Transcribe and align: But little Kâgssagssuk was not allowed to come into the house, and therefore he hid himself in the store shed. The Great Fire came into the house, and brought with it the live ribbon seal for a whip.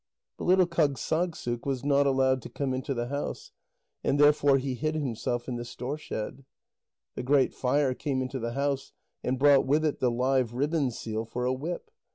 But 0.39 0.45
little 0.45 0.65
Kâgssagssuk 0.65 1.63
was 1.63 1.83
not 1.85 2.07
allowed 2.07 2.41
to 2.41 2.49
come 2.49 2.73
into 2.73 2.95
the 2.95 3.09
house, 3.09 3.51
and 4.03 4.19
therefore 4.19 4.57
he 4.57 4.73
hid 4.73 4.95
himself 4.95 5.47
in 5.47 5.57
the 5.57 5.63
store 5.63 5.99
shed. 5.99 6.43
The 7.13 7.21
Great 7.21 7.53
Fire 7.53 7.93
came 7.93 8.19
into 8.19 8.39
the 8.39 8.53
house, 8.53 8.93
and 9.23 9.37
brought 9.37 9.67
with 9.67 9.85
it 9.85 9.99
the 9.99 10.09
live 10.09 10.55
ribbon 10.55 10.89
seal 10.89 11.23
for 11.23 11.45
a 11.45 11.53
whip. 11.53 11.91